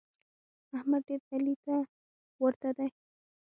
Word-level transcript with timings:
احمد 0.77 1.01
ډېر 1.07 1.21
علي 1.33 1.55
ته 1.65 1.75
ورته 2.43 2.69
دی. 2.77 2.89